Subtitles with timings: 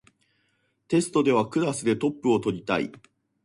[0.87, 2.91] テストではクラスでトップを取りたい